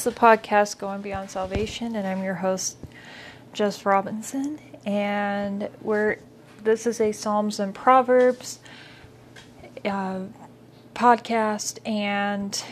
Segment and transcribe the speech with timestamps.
[0.00, 2.78] is the podcast Going Beyond Salvation, and I'm your host,
[3.52, 4.58] Jess Robinson.
[4.86, 6.16] And we're
[6.64, 8.60] this is a Psalms and Proverbs
[9.84, 10.20] uh,
[10.94, 12.64] podcast, and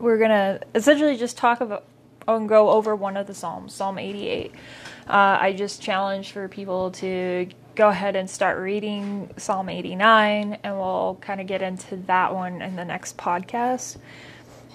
[0.00, 1.84] we're gonna essentially just talk about
[2.26, 4.50] and go over one of the Psalms, Psalm 88.
[5.06, 10.76] Uh, I just challenge for people to go ahead and start reading Psalm 89, and
[10.76, 13.98] we'll kind of get into that one in the next podcast.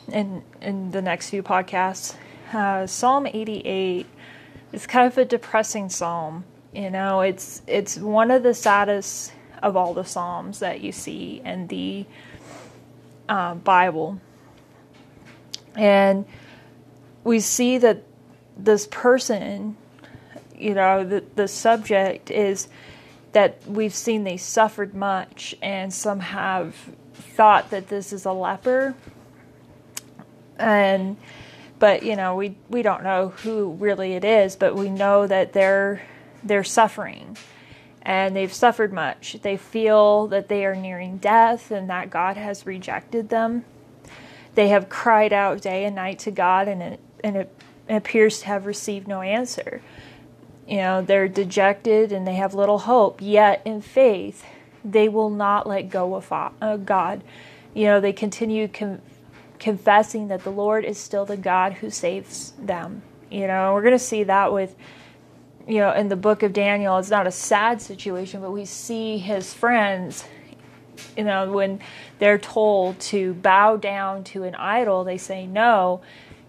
[0.10, 2.16] In in the next few podcasts,
[2.54, 4.06] uh, Psalm 88
[4.72, 6.46] is kind of a depressing psalm.
[6.74, 11.42] You know, it's it's one of the saddest of all the psalms that you see
[11.44, 12.06] in the
[13.28, 14.22] uh, Bible,
[15.76, 16.26] and
[17.24, 18.04] we see that
[18.58, 19.76] this person
[20.58, 22.68] you know the the subject is
[23.34, 26.76] that we've seen they suffered much and some have
[27.14, 28.96] thought that this is a leper
[30.60, 31.18] and
[31.80, 35.54] but you know we we don't know who really it is but we know that
[35.54, 36.02] they're
[36.44, 37.38] they're suffering.
[38.02, 39.38] And they've suffered much.
[39.42, 43.66] They feel that they are nearing death and that God has rejected them.
[44.56, 47.54] They have cried out day and night to God and it, and it
[47.90, 49.82] appears to have received no answer.
[50.68, 54.46] You know, they're dejected and they have little hope, yet in faith,
[54.84, 57.24] they will not let go of uh, God.
[57.74, 59.02] You know, they continue com-
[59.60, 63.02] confessing that the Lord is still the God who saves them.
[63.30, 64.76] You know, we're going to see that with,
[65.68, 66.98] you know, in the book of Daniel.
[66.98, 70.24] It's not a sad situation, but we see his friends,
[71.18, 71.80] you know, when
[72.20, 76.02] they're told to bow down to an idol, they say no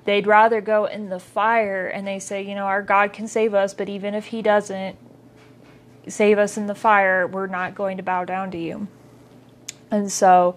[0.09, 3.53] they'd rather go in the fire and they say, you know, our God can save
[3.53, 4.97] us, but even if He doesn't
[6.09, 8.89] save us in the fire, we're not going to bow down to you.
[9.91, 10.57] And so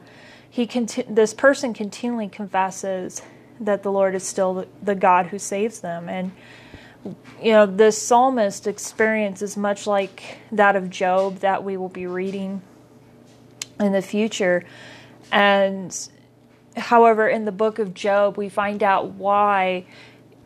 [0.52, 3.22] he conti- this person continually confesses
[3.60, 6.10] that the Lord is still the God who saves them.
[6.10, 6.34] And,
[7.42, 12.06] you know, this psalmist experience is much like that of Job that we will be
[12.06, 12.62] reading
[13.80, 14.66] in the future.
[15.32, 15.98] And
[16.76, 19.86] however, in the book of Job, we find out why,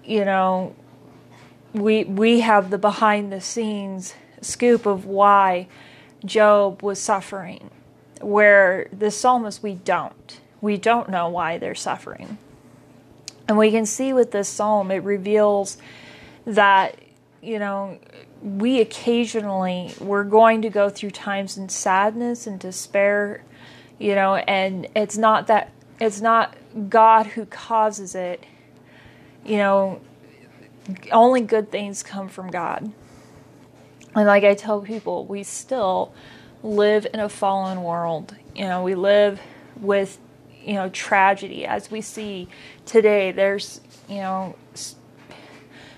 [0.03, 0.75] you know,
[1.73, 5.67] we we have the behind the scenes scoop of why
[6.23, 7.71] Job was suffering,
[8.21, 10.39] where the psalmist we don't.
[10.61, 12.37] We don't know why they're suffering.
[13.47, 15.77] And we can see with this psalm, it reveals
[16.45, 16.95] that,
[17.41, 17.99] you know,
[18.41, 23.43] we occasionally, we're going to go through times in sadness and despair,
[23.99, 26.55] you know, and it's not that it's not
[26.89, 28.43] God who causes it.
[29.45, 30.01] You know,
[31.11, 32.91] only good things come from God.
[34.15, 36.13] And like I tell people, we still
[36.65, 38.35] live in a fallen world.
[38.55, 39.39] You know, we live
[39.79, 40.17] with,
[40.63, 42.47] you know, tragedy as we see
[42.85, 43.31] today.
[43.31, 44.55] There's, you know,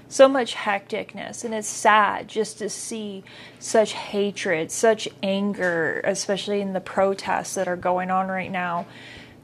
[0.09, 3.23] so much hecticness and it's sad just to see
[3.59, 8.85] such hatred, such anger, especially in the protests that are going on right now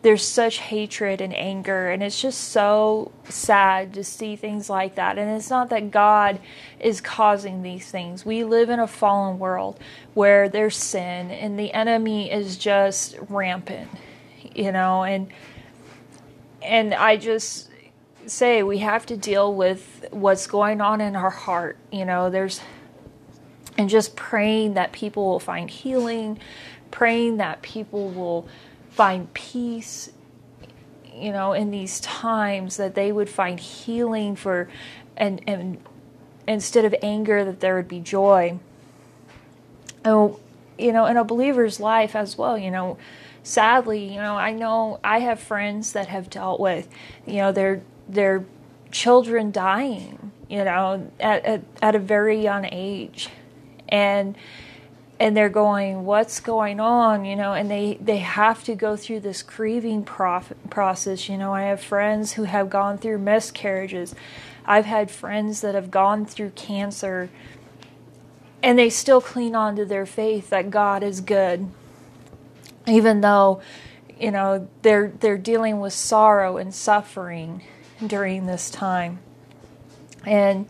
[0.03, 5.17] there's such hatred and anger and it's just so sad to see things like that.
[5.17, 6.39] And it's not that god
[6.79, 8.25] is causing these things.
[8.25, 9.79] We live in a fallen world
[10.13, 13.89] where there's sin and the enemy is just rampant
[14.55, 15.27] you know and
[16.61, 17.69] and i just
[18.25, 22.61] say we have to deal with what's going on in our heart you know there's
[23.77, 26.39] and just praying that people will find healing
[26.91, 28.47] praying that people will
[28.93, 30.11] find peace
[31.13, 34.69] you know in these times that they would find healing for
[35.17, 35.77] and and
[36.47, 38.59] instead of anger that there would be joy.
[40.03, 40.35] And
[40.77, 42.97] you know in a believer's life as well you know
[43.43, 46.89] sadly you know i know i have friends that have dealt with
[47.27, 48.43] you know their their
[48.91, 53.29] children dying you know at, at, at a very young age.
[53.89, 54.37] And
[55.23, 57.23] and they're going what's going on?
[57.23, 61.29] You know and they they have to go through this grieving prof- process.
[61.29, 64.13] You know i have friends who have gone through miscarriages.
[64.65, 67.29] I've had friends that have gone through cancer
[68.61, 71.69] and they still cling on to their faith that god is good
[72.85, 73.61] even though
[74.19, 77.63] you know they're they're dealing with sorrow and suffering
[78.05, 79.19] during this time.
[80.25, 80.67] And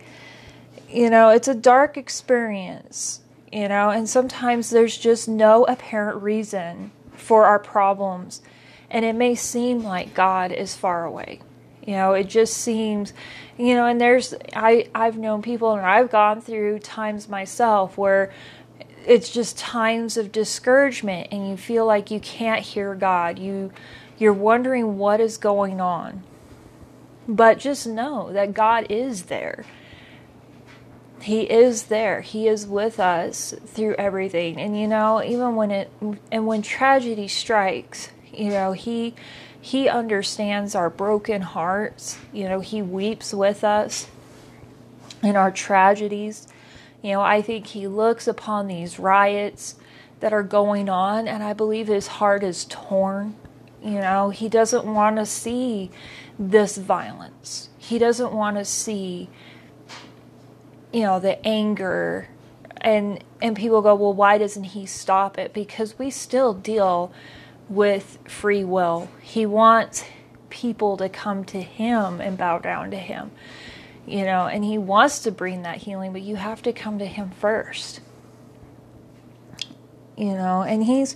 [0.88, 3.21] you know it's a dark experience
[3.53, 8.41] you know, and sometimes there's just no apparent reason for our problems.
[8.89, 11.39] And it may seem like God is far away.
[11.85, 13.13] You know, it just seems,
[13.55, 18.33] you know, and there's, I, I've known people and I've gone through times myself where
[19.05, 23.38] it's just times of discouragement and you feel like you can't hear God.
[23.38, 23.71] You,
[24.17, 26.23] you're wondering what is going on.
[27.27, 29.63] But just know that God is there.
[31.24, 32.20] He is there.
[32.20, 34.60] He is with us through everything.
[34.60, 35.90] And you know, even when it
[36.31, 39.16] and when tragedy strikes, you know, he
[39.62, 42.18] he understands our broken hearts.
[42.34, 44.10] You know, he weeps with us
[45.24, 46.46] in our tragedies.
[47.02, 49.75] You know, I think he looks upon these riots
[50.20, 53.36] that are going on and I believe his heart is torn.
[53.81, 55.90] You know, he doesn't want to see
[56.38, 57.70] this violence.
[57.78, 59.30] He doesn't want to see
[60.94, 62.30] you know the anger.
[62.80, 65.54] And and people go well why doesn't he stop it?
[65.54, 67.12] Because we still deal
[67.69, 69.10] with free will.
[69.22, 70.06] He wants
[70.50, 73.31] people to come to him and bow down to him
[74.06, 77.06] you know and he wants to bring that healing but you have to come to
[77.06, 78.01] him first
[80.18, 81.16] you know and he's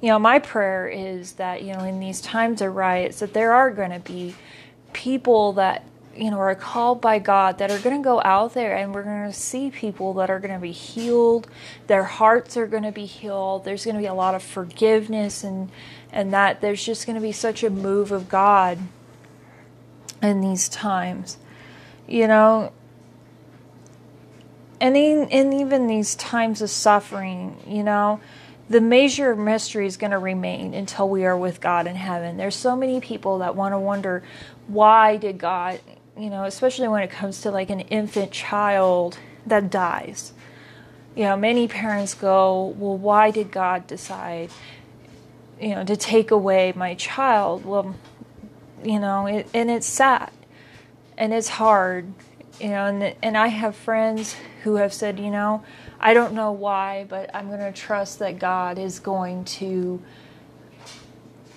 [0.00, 3.52] you know my prayer is that you know in these times of riots that there
[3.52, 4.34] are going to be
[4.92, 5.84] people that
[6.16, 9.02] you know, are called by God that are going to go out there and we're
[9.02, 11.48] going to see people that are going to be healed.
[11.86, 13.64] Their hearts are going to be healed.
[13.64, 15.70] There's going to be a lot of forgiveness and
[16.12, 18.78] and that there's just going to be such a move of God
[20.22, 21.38] in these times.
[22.06, 22.72] You know,
[24.80, 28.20] and in, in even these times of suffering, you know,
[28.68, 32.36] the measure of mystery is going to remain until we are with God in heaven.
[32.36, 34.22] There's so many people that want to wonder
[34.66, 35.80] why did God
[36.16, 40.32] you know, especially when it comes to like an infant child that dies.
[41.14, 44.50] You know, many parents go, well, why did God decide,
[45.60, 47.64] you know, to take away my child?
[47.64, 47.94] Well,
[48.82, 50.30] you know, it, and it's sad
[51.16, 52.12] and it's hard,
[52.60, 55.62] you know, and, and I have friends who have said, you know,
[56.00, 60.02] I don't know why, but I'm going to trust that God is going to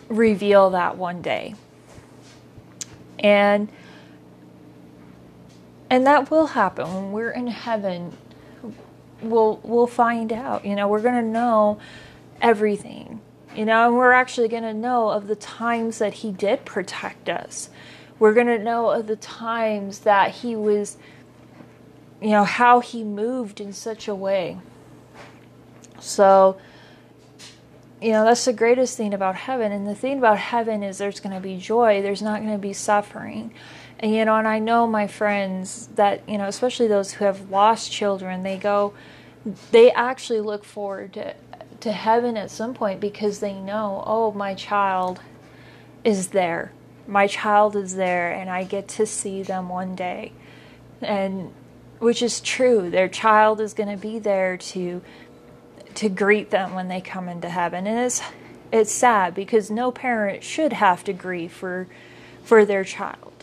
[0.08, 1.56] reveal that one day.
[3.20, 3.70] And
[5.96, 6.94] and that will happen.
[6.94, 8.12] When we're in heaven
[9.22, 11.80] we'll we'll find out you know we're to know
[12.42, 13.22] everything
[13.56, 17.70] you know and we're actually to know of the times that he did protect us.
[18.20, 20.98] We're to know of the times that he was
[22.22, 24.58] you know how he moved in such a way.
[26.00, 26.58] So
[28.02, 29.72] you know that's the greatest thing about heaven.
[29.72, 32.02] And the thing about heaven is there's going to be joy.
[32.02, 33.54] There's not going to be suffering
[34.00, 37.50] and, you know, and I know my friends that, you know, especially those who have
[37.50, 38.94] lost children, they go,
[39.72, 41.36] they actually look forward to,
[41.80, 45.22] to heaven at some point because they know, oh, my child
[46.04, 46.74] is there.
[47.08, 50.34] My child is there, and I get to see them one day.
[51.02, 51.54] And
[52.00, 52.90] which is true.
[52.90, 55.02] Their child is going to be there to
[55.94, 57.88] to greet them when they come into heaven.
[57.88, 58.22] And it's
[58.72, 61.88] it's sad because no parent should have to grieve for
[62.44, 63.35] for their child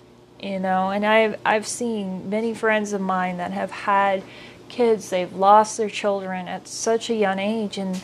[0.43, 4.23] you know and i've i've seen many friends of mine that have had
[4.69, 8.03] kids they've lost their children at such a young age and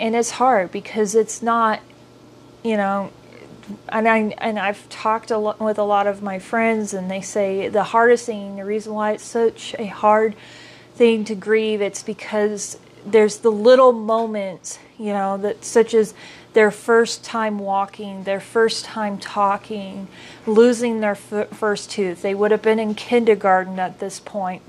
[0.00, 1.80] and it's hard because it's not
[2.62, 3.10] you know
[3.88, 7.20] and I and I've talked a lot with a lot of my friends and they
[7.20, 10.34] say the hardest thing the reason why it's such a hard
[10.94, 16.14] thing to grieve it's because there's the little moments you know that such as
[16.54, 20.08] their first time walking, their first time talking,
[20.46, 22.22] losing their f- first tooth.
[22.22, 24.62] They would have been in kindergarten at this point.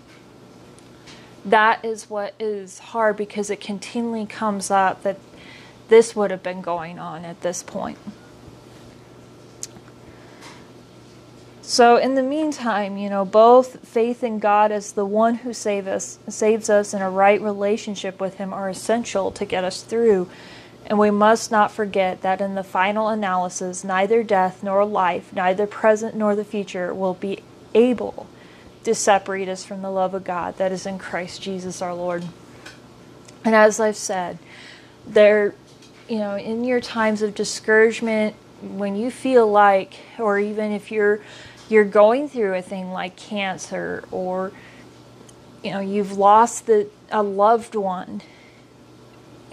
[1.45, 5.19] That is what is hard because it continually comes up that
[5.87, 7.99] this would have been going on at this point.
[11.61, 15.87] So in the meantime, you know, both faith in God as the one who save
[15.87, 20.29] us, saves us in a right relationship with him are essential to get us through
[20.87, 25.65] and we must not forget that in the final analysis, neither death nor life, neither
[25.65, 27.39] present nor the future, will be
[27.73, 28.27] able
[28.83, 32.23] to separate us from the love of God that is in Christ Jesus our Lord.
[33.43, 34.37] And as I've said,
[35.07, 35.55] there,
[36.07, 41.19] you know, in your times of discouragement, when you feel like, or even if you're
[41.67, 44.51] you're going through a thing like cancer, or
[45.63, 48.21] you know, you've lost the a loved one,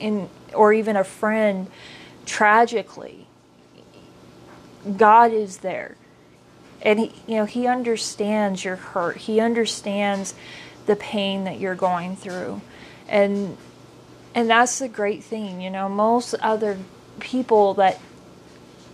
[0.02, 1.70] in or even a friend
[2.26, 3.26] tragically,
[4.96, 5.96] God is there.
[6.82, 9.16] And he, you know, he understands your hurt.
[9.16, 10.34] He understands
[10.86, 12.60] the pain that you're going through.
[13.08, 13.56] And
[14.34, 16.78] and that's the great thing, you know, most other
[17.20, 18.00] people that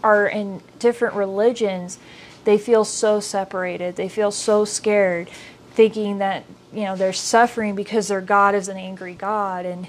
[0.02, 1.98] are in different religions,
[2.44, 3.96] they feel so separated.
[3.96, 5.30] They feel so scared
[5.72, 9.86] thinking that, you know, they're suffering because their God is an angry God and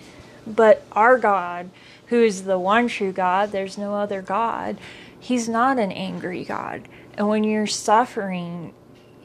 [0.49, 1.69] but our God,
[2.07, 4.77] who is the one true God, there's no other God,
[5.19, 6.87] He's not an angry God.
[7.15, 8.73] And when you're suffering,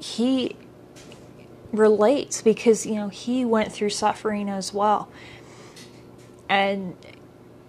[0.01, 0.57] he
[1.73, 5.09] relates because, you know, he went through suffering as well.
[6.49, 6.97] And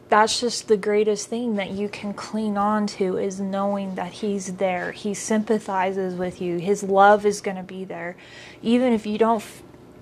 [0.09, 4.55] that's just the greatest thing that you can cling on to is knowing that he's
[4.55, 4.91] there.
[4.91, 6.57] He sympathizes with you.
[6.57, 8.15] His love is going to be there.
[8.61, 9.43] Even if you don't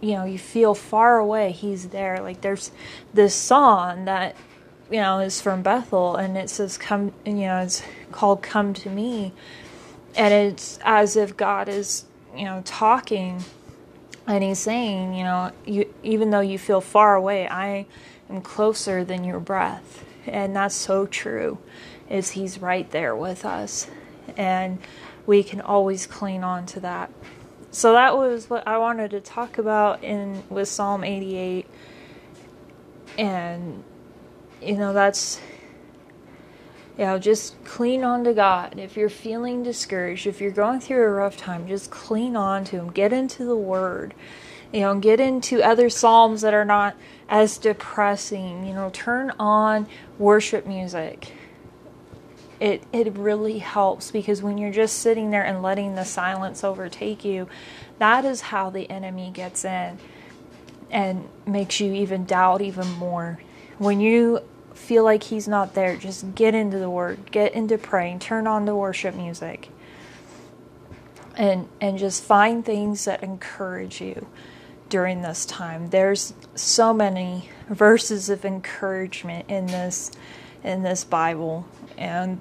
[0.04, 2.20] you know, you feel far away, he's there.
[2.22, 2.72] Like there's
[3.14, 4.36] this song that
[4.92, 7.82] you know is from Bethel and it says come you know, it's
[8.12, 9.32] called Come to Me.
[10.16, 12.04] And it's as if God is,
[12.36, 13.44] you know, talking
[14.28, 17.86] and he's saying, you know, you even though you feel far away, I
[18.30, 20.04] am closer than your breath.
[20.28, 21.60] And that's so true.
[22.10, 23.88] Is he's right there with us.
[24.36, 24.80] And
[25.26, 27.10] we can always cling on to that.
[27.74, 31.66] So that was what I wanted to talk about in with Psalm 88.
[33.18, 33.84] And
[34.62, 35.42] you know, that's
[37.00, 38.78] you know, just cling on to God.
[38.78, 42.76] If you're feeling discouraged, if you're going through a rough time, just cling on to
[42.76, 42.92] Him.
[42.92, 44.14] Get into the Word.
[44.72, 46.96] You know, get into other Psalms that are not
[47.28, 48.68] as depressing.
[48.68, 49.88] You know, turn on
[50.20, 51.34] worship music.
[52.64, 57.26] It, it really helps because when you're just sitting there and letting the silence overtake
[57.26, 57.50] you,
[58.00, 60.00] that is how the enemy gets in
[60.90, 63.40] and makes you even doubt even more.
[63.80, 64.40] When you
[64.74, 68.64] feel like he's not there, just get into the word, get into praying, turn on
[68.64, 69.68] the worship music.
[71.36, 74.26] And and just find things that encourage you
[74.88, 75.90] during this time.
[75.90, 80.12] There's so many verses of encouragement in this
[80.64, 81.66] in this Bible
[81.98, 82.40] and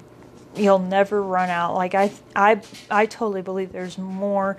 [0.55, 1.73] you'll never run out.
[1.75, 4.57] Like I I I totally believe there's more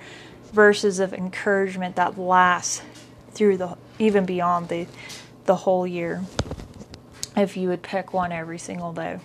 [0.52, 2.82] verses of encouragement that last
[3.32, 4.86] through the even beyond the
[5.46, 6.22] the whole year
[7.36, 9.18] if you would pick one every single day.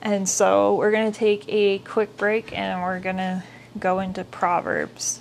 [0.00, 3.42] And so we're going to take a quick break and we're going to
[3.78, 5.20] go into Proverbs.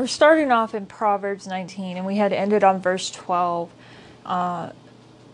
[0.00, 3.70] We're starting off in Proverbs 19 and we had ended on verse 12.
[4.24, 4.70] Uh,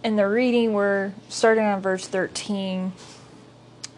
[0.03, 2.93] in the reading, we're starting on verse 13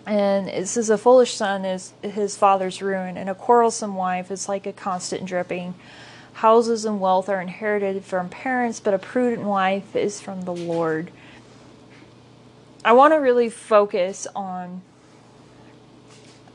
[0.05, 4.47] and it says, A foolish son is his father's ruin, and a quarrelsome wife is
[4.47, 5.75] like a constant dripping.
[6.35, 11.11] Houses and wealth are inherited from parents, but a prudent wife is from the Lord.
[12.85, 14.83] I want to really focus on,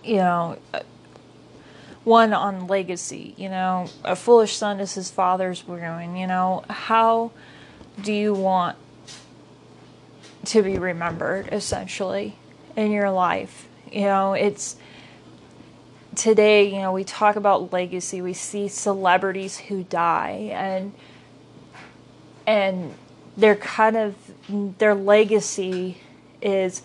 [0.03, 0.59] you know,
[2.03, 3.33] one on legacy.
[3.37, 6.15] You know, a foolish son is his father's ruin.
[6.15, 7.31] You know, how
[8.01, 8.77] do you want
[10.45, 12.37] to be remembered, essentially?
[12.75, 13.67] in your life.
[13.91, 14.75] You know, it's
[16.15, 18.21] today, you know, we talk about legacy.
[18.21, 20.93] We see celebrities who die and
[22.45, 22.93] and
[23.37, 24.15] they're kind of
[24.49, 25.97] their legacy
[26.41, 26.81] is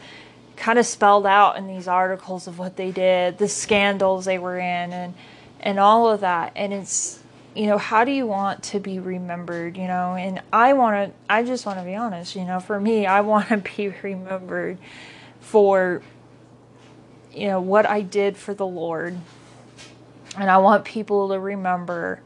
[0.59, 4.59] kind of spelled out in these articles of what they did, the scandals they were
[4.59, 5.15] in and
[5.61, 6.53] and all of that.
[6.57, 7.21] And it's
[7.55, 10.15] you know, how do you want to be remembered, you know?
[10.15, 13.21] And I want to I just want to be honest, you know, for me, I
[13.23, 14.79] want to be remembered
[15.41, 16.03] for
[17.33, 19.17] you know what I did for the Lord.
[20.37, 22.21] And I want people to remember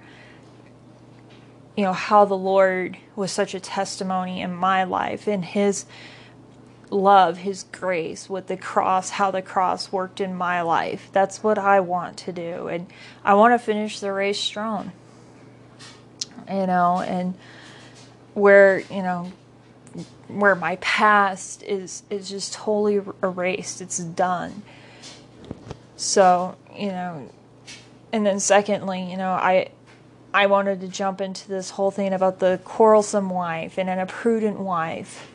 [1.77, 5.87] you know how the Lord was such a testimony in my life in his
[6.93, 11.09] love, his grace with the cross, how the cross worked in my life.
[11.13, 12.87] That's what I want to do and
[13.25, 14.93] I want to finish the race strong.
[16.49, 17.35] You know, and
[18.35, 19.33] where, you know,
[20.29, 23.81] where my past is is just totally er, erased.
[23.81, 24.63] It's done.
[25.97, 27.31] So, you know,
[28.13, 29.71] and then secondly, you know, I
[30.35, 34.59] I wanted to jump into this whole thing about the quarrelsome wife and a prudent
[34.59, 35.32] wife.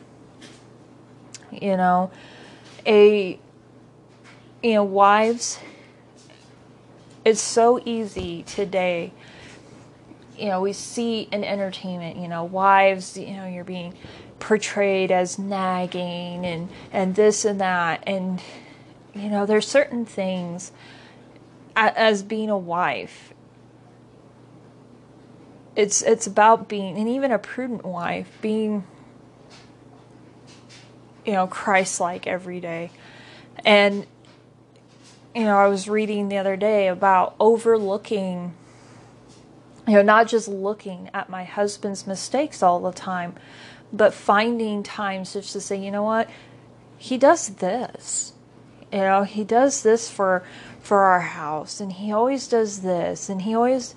[1.50, 2.10] You know,
[2.86, 3.38] a
[4.62, 5.58] you know, wives
[7.24, 9.12] it's so easy today.
[10.38, 13.94] You know we see in entertainment you know wives you know you're being
[14.38, 18.02] portrayed as nagging and and this and that.
[18.06, 18.40] And
[19.14, 20.72] you know there's certain things
[21.76, 23.32] as being a wife
[25.78, 28.84] it's it's about being and even a prudent wife being
[31.28, 32.90] you know christ-like every day
[33.64, 34.06] and
[35.34, 38.52] you know i was reading the other day about overlooking
[39.86, 43.34] you know not just looking at my husband's mistakes all the time
[43.92, 46.28] but finding times just to say, you know what,
[46.96, 48.32] he does this.
[48.92, 50.42] You know, he does this for
[50.80, 53.94] for our house, and he always does this, and he always,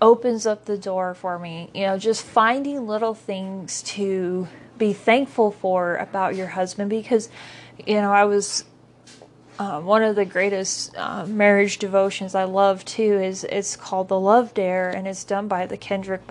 [0.00, 1.70] opens up the door for me.
[1.74, 4.46] You know, just finding little things to
[4.78, 7.28] be thankful for about your husband because,
[7.86, 8.64] you know, I was
[9.58, 14.18] uh, one of the greatest uh, marriage devotions I love too is it's called the
[14.18, 16.22] Love Dare and it's done by the Kendrick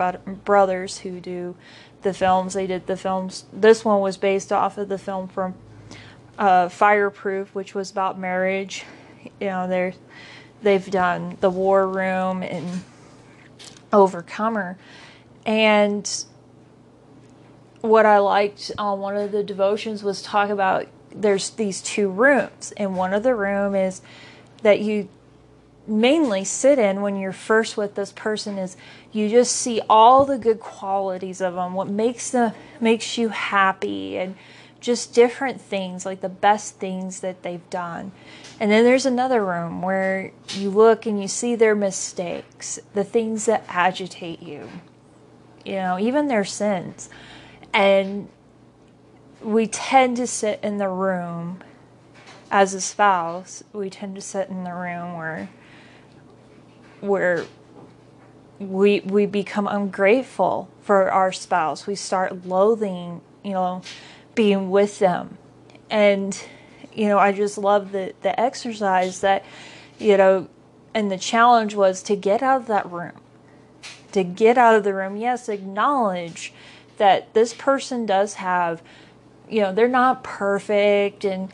[0.44, 1.54] brothers who do
[2.02, 2.54] the films.
[2.54, 3.44] They did the films.
[3.52, 5.54] This one was based off of the film from
[6.38, 8.84] uh, Fireproof, which was about marriage.
[9.40, 9.94] You know, they
[10.62, 12.82] they've done the War Room and
[13.92, 14.78] Overcomer,
[15.44, 16.24] and
[17.80, 22.72] what I liked on one of the devotions was talk about there's these two rooms,
[22.76, 24.02] and one of the room is
[24.62, 25.08] that you
[25.86, 28.76] mainly sit in when you're first with this person is
[29.10, 34.18] you just see all the good qualities of them, what makes them makes you happy,
[34.18, 34.36] and
[34.80, 38.12] just different things like the best things that they've done.
[38.60, 43.46] And then there's another room where you look and you see their mistakes, the things
[43.46, 44.68] that agitate you,
[45.64, 47.08] you know, even their sins.
[47.72, 48.28] And
[49.40, 51.62] we tend to sit in the room
[52.50, 55.50] as a spouse, we tend to sit in the room where
[57.00, 57.44] where
[58.58, 61.86] we we become ungrateful for our spouse.
[61.86, 63.82] We start loathing, you know,
[64.34, 65.38] being with them.
[65.90, 66.40] And
[66.92, 69.44] you know, I just love the the exercise that
[69.98, 70.48] you know,
[70.94, 73.12] and the challenge was to get out of that room.
[74.12, 75.16] To get out of the room.
[75.16, 76.52] Yes, acknowledge
[76.98, 78.82] that this person does have
[79.50, 81.52] you know, they're not perfect and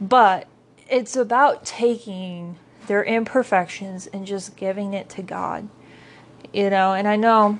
[0.00, 0.46] but
[0.88, 5.68] it's about taking their imperfections and just giving it to God.
[6.52, 7.58] You know, and I know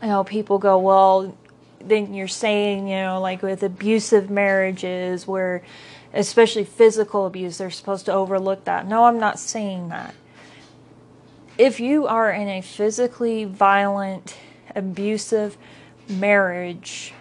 [0.00, 1.36] I know people go, well,
[1.80, 5.62] then you're saying, you know, like with abusive marriages where
[6.12, 8.86] especially physical abuse, they're supposed to overlook that.
[8.86, 10.14] No, I'm not saying that.
[11.58, 14.36] If you are in a physically violent,
[14.74, 15.56] abusive
[16.08, 17.12] marriage,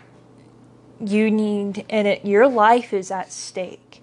[1.00, 4.02] you need and it your life is at stake.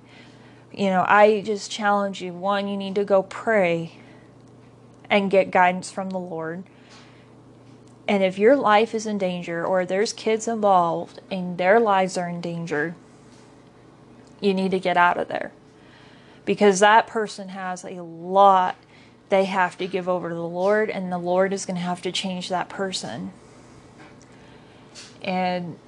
[0.72, 2.32] You know i just challenge you.
[2.32, 3.96] One you need to go pray
[5.08, 6.64] and get guidance from the lord.
[8.06, 12.28] And if your life is in danger or there's kids involved and their lives are
[12.28, 12.96] in danger
[14.40, 15.52] you need to get out of there.
[16.44, 18.76] Because that person has a lot
[19.30, 22.02] they have to give over to the lord and the lord is going to have
[22.02, 23.32] to change that person
[25.22, 25.78] and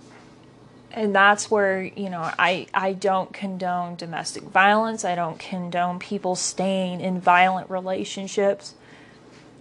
[0.95, 5.05] and that's where you know I I don't condone domestic violence.
[5.05, 8.75] I don't condone people staying in violent relationships.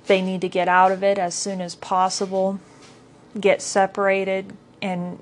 [0.08, 2.60] They need to get out of it as soon as possible.
[3.40, 5.20] Get separated and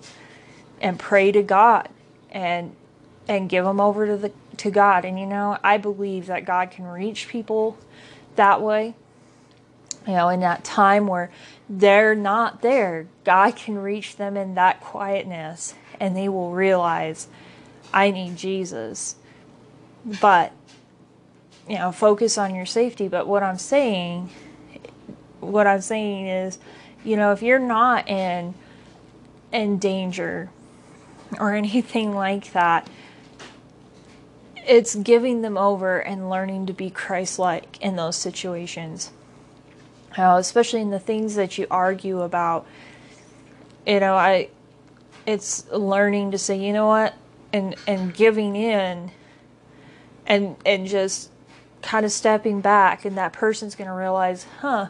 [0.81, 1.89] and pray to God
[2.31, 2.75] and
[3.27, 5.05] and give them over to the to God.
[5.05, 7.77] And you know, I believe that God can reach people
[8.39, 8.95] that way.
[10.07, 11.29] You know, in that time where
[11.69, 17.27] they're not there, God can reach them in that quietness and they will realize
[17.93, 19.15] I need Jesus.
[20.21, 20.51] But
[21.67, 24.31] you know, focus on your safety, but what I'm saying
[25.39, 26.59] what I'm saying is,
[27.03, 28.53] you know, if you're not in
[29.51, 30.49] in danger
[31.39, 32.87] or anything like that,
[34.69, 39.11] it's giving them over and learning to be Christ-like in those situations.
[40.17, 42.65] Uh, especially in the things that you argue about.
[43.85, 44.49] You know, I
[45.25, 47.13] it's learning to say, you know what,
[47.51, 49.11] and and giving in,
[50.25, 51.29] and and just
[51.81, 54.87] kind of stepping back, and that person's going to realize, huh,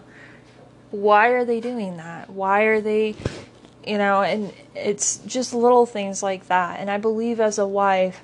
[0.92, 2.30] why are they doing that?
[2.30, 3.16] Why are they,
[3.86, 6.80] you know, and it's just little things like that.
[6.80, 8.22] And I believe as a wife,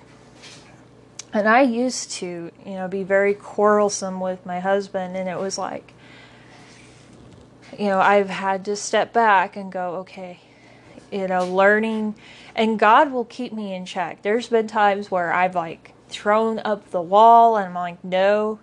[1.35, 5.57] and I used to, you know, be very quarrelsome with my husband, and it was
[5.57, 5.93] like,
[7.77, 10.39] you know, I've had to step back and go, okay,
[11.11, 12.15] you know, learning,
[12.55, 14.21] and God will keep me in check.
[14.21, 18.59] There's been times where I've like thrown up the wall and I'm like, no,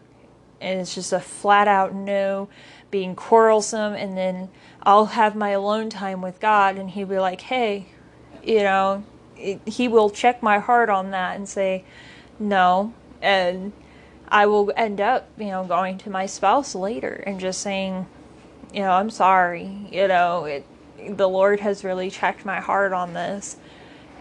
[0.58, 2.48] and it's just a flat out no,
[2.90, 4.48] being quarrelsome, and then
[4.82, 7.88] I'll have my alone time with God, and He'll be like, hey,
[8.42, 9.04] you know,
[9.36, 11.84] it, He will check my heart on that and say,
[12.38, 13.72] no, and
[14.28, 18.06] I will end up, you know, going to my spouse later and just saying,
[18.72, 20.66] you know, I'm sorry, you know, it
[21.08, 23.56] the Lord has really checked my heart on this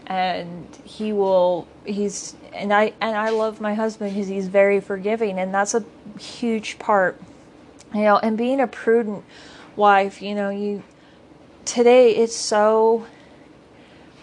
[0.06, 5.38] and he will he's and I and I love my husband because he's very forgiving
[5.38, 5.84] and that's a
[6.18, 7.20] huge part.
[7.94, 9.22] You know and being a prudent
[9.76, 10.82] wife you know you
[11.64, 13.06] today it's so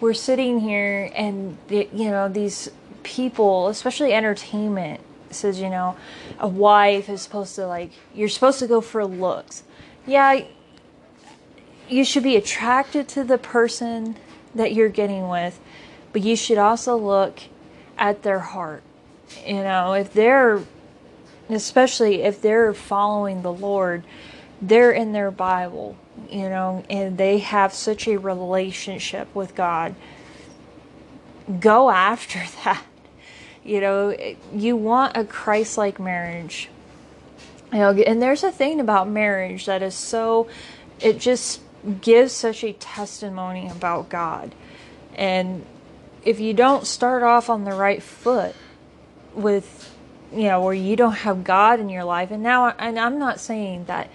[0.00, 2.68] we're sitting here and you know these
[3.02, 5.96] people especially entertainment says you know
[6.38, 9.62] a wife is supposed to like you're supposed to go for looks
[10.06, 10.44] yeah,
[11.88, 14.16] you should be attracted to the person
[14.54, 15.60] that you're getting with,
[16.12, 17.40] but you should also look
[17.98, 18.82] at their heart.
[19.46, 20.62] You know, if they're,
[21.48, 24.04] especially if they're following the Lord,
[24.60, 25.96] they're in their Bible,
[26.28, 29.94] you know, and they have such a relationship with God.
[31.60, 32.84] Go after that.
[33.64, 34.16] You know,
[34.54, 36.68] you want a Christ like marriage.
[37.72, 40.48] You know, and there's a thing about marriage that is so,
[41.00, 41.60] it just
[42.00, 44.54] gives such a testimony about God.
[45.14, 45.64] And
[46.24, 48.54] if you don't start off on the right foot
[49.34, 49.94] with,
[50.32, 53.40] you know, where you don't have God in your life, and now, and I'm not
[53.40, 54.10] saying that,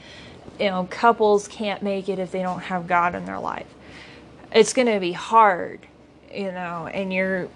[0.60, 3.68] you know, couples can't make it if they don't have God in their life.
[4.52, 5.80] It's going to be hard,
[6.34, 7.50] you know, and you're,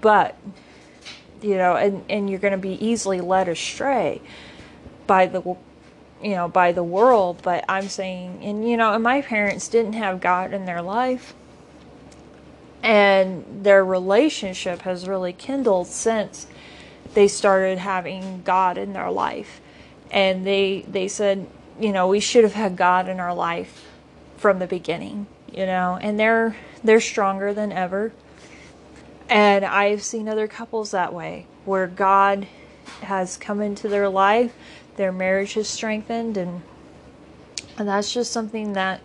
[0.00, 0.36] but,
[1.42, 4.20] you know, and, and you're going to be easily led astray
[5.06, 5.56] by the
[6.22, 9.94] you know, by the world, but I'm saying, and you know, and my parents didn't
[9.94, 11.34] have God in their life,
[12.82, 16.46] and their relationship has really kindled since
[17.14, 19.60] they started having God in their life,
[20.10, 21.46] and they they said,
[21.80, 23.88] you know, we should have had God in our life
[24.36, 28.12] from the beginning, you know, and they're they're stronger than ever,
[29.28, 32.46] and I've seen other couples that way where God
[33.02, 34.54] has come into their life
[34.96, 36.62] their marriage has strengthened and
[37.78, 39.00] and that's just something that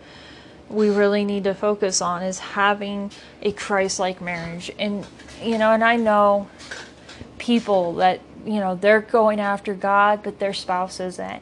[0.70, 4.72] we really need to focus on is having a Christ-like marriage.
[4.78, 5.06] And
[5.42, 6.50] you know, and I know
[7.38, 11.42] people that, you know, they're going after God, but their spouse isn't.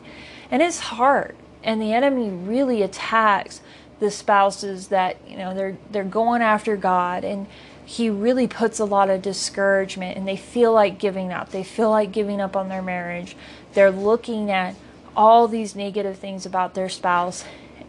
[0.51, 1.35] And it's hard.
[1.63, 3.61] And the enemy really attacks
[3.99, 7.47] the spouses that, you know, they're they're going after God and
[7.85, 11.49] he really puts a lot of discouragement and they feel like giving up.
[11.49, 13.37] They feel like giving up on their marriage.
[13.73, 14.75] They're looking at
[15.15, 17.45] all these negative things about their spouse.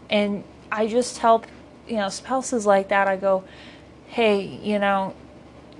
[0.09, 1.47] And I just help,
[1.87, 3.07] you know, spouses like that.
[3.07, 3.43] I go,
[4.07, 5.15] hey, you know,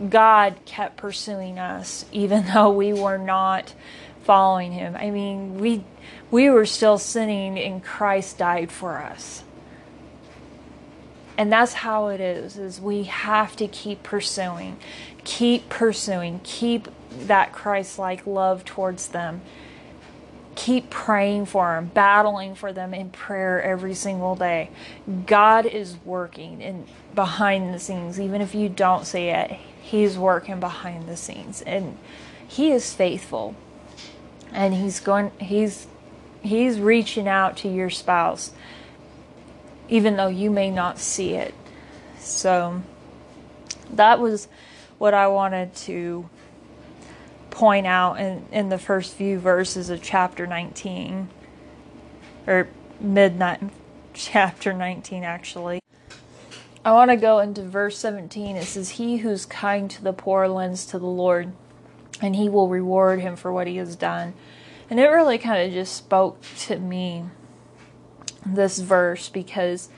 [0.09, 3.75] God kept pursuing us even though we were not
[4.23, 4.95] following him.
[4.95, 5.83] I mean, we
[6.31, 9.43] we were still sinning and Christ died for us
[11.37, 14.77] and that's how it is is we have to keep pursuing.
[15.23, 16.41] Keep pursuing.
[16.43, 19.41] Keep that christ-like love towards them.
[20.55, 24.69] Keep praying for them battling for them in prayer every single day.
[25.27, 28.19] God is working in behind the scenes.
[28.19, 31.61] Even if you don't see it he's working behind the scenes.
[31.61, 31.97] And
[32.47, 33.55] he is faithful.
[34.51, 35.87] And he's going he's
[36.41, 38.51] he's reaching out to your spouse
[39.89, 41.53] even though you may not see it.
[42.19, 42.81] So
[43.91, 44.47] that was
[44.97, 46.29] what I wanted to
[47.49, 51.29] point out in, in the first few verses of chapter 19,
[52.45, 52.67] or
[52.99, 53.61] midnight
[54.13, 55.81] chapter 19, actually.
[56.85, 58.55] I want to go into verse 17.
[58.55, 61.51] It says, He who's kind to the poor lends to the Lord,
[62.21, 64.33] and he will reward him for what he has done.
[64.89, 67.25] And it really kind of just spoke to me
[68.55, 69.89] this verse because,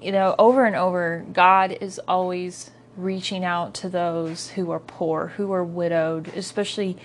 [0.00, 5.28] you know, over and over, God is always reaching out to those who are poor,
[5.36, 6.96] who are widowed, especially,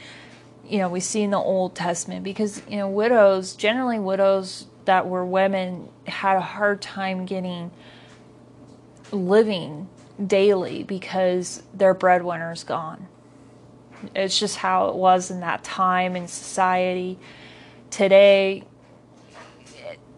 [0.67, 5.07] you know, we see in the Old Testament because, you know, widows, generally widows that
[5.07, 7.71] were women, had a hard time getting
[9.11, 9.87] living
[10.25, 13.07] daily because their breadwinner is gone.
[14.15, 17.17] It's just how it was in that time in society.
[17.89, 18.63] Today,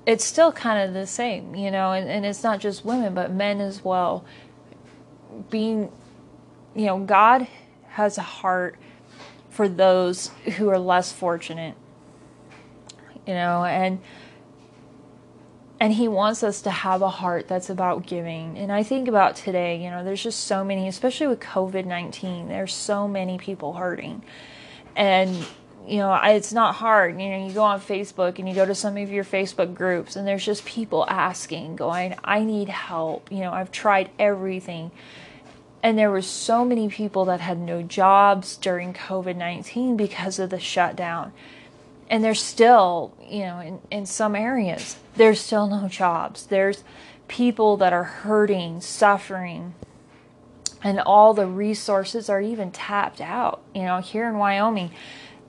[0.07, 3.29] it's still kind of the same, you know, and, and it's not just women, but
[3.29, 4.23] men as well.
[5.49, 5.91] Being,
[6.73, 7.45] you know, God
[7.89, 8.77] has a heart
[9.49, 11.75] for those who are less fortunate,
[13.27, 13.99] you know, and
[15.79, 19.35] and he wants us to have a heart that's about giving and i think about
[19.35, 24.23] today you know there's just so many especially with covid-19 there's so many people hurting
[24.95, 25.45] and
[25.87, 27.19] you know, it's not hard.
[27.19, 30.17] You know, you go on Facebook and you go to some of your Facebook groups,
[30.17, 33.31] and there's just people asking, going, I need help.
[33.31, 34.91] You know, I've tried everything.
[35.81, 40.49] And there were so many people that had no jobs during COVID 19 because of
[40.49, 41.31] the shutdown.
[42.09, 46.47] And there's still, you know, in, in some areas, there's still no jobs.
[46.47, 46.83] There's
[47.29, 49.75] people that are hurting, suffering,
[50.83, 53.61] and all the resources are even tapped out.
[53.73, 54.91] You know, here in Wyoming,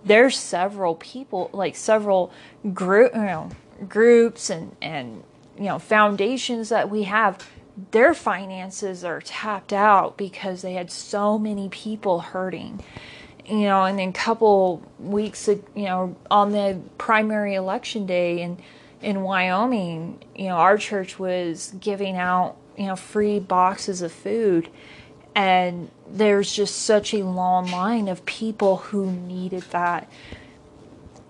[0.08, 2.32] there's several people, like several
[2.74, 3.50] group, you know,
[3.88, 5.22] groups and and
[5.56, 7.48] you know foundations that we have.
[7.92, 12.82] Their finances are tapped out because they had so many people hurting
[13.48, 18.60] you know, and then couple weeks, you know, on the primary election day, and
[19.00, 24.68] in Wyoming, you know, our church was giving out, you know, free boxes of food.
[25.38, 30.10] And there's just such a long line of people who needed that.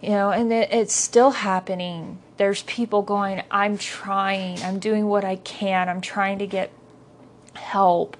[0.00, 2.18] You know, and it, it's still happening.
[2.38, 6.72] There's people going, I'm trying, I'm doing what I can, I'm trying to get
[7.52, 8.16] help.